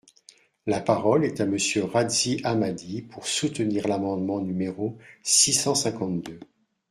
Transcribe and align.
La 0.65 0.79
parole 0.79 1.25
est 1.25 1.41
à 1.41 1.45
Monsieur 1.45 1.83
Razzy 1.83 2.41
Hammadi, 2.43 3.03
pour 3.03 3.27
soutenir 3.27 3.87
l’amendement 3.87 4.39
numéro 4.39 4.97
six 5.21 5.53
cent 5.53 5.75
cinquante-deux. 5.75 6.39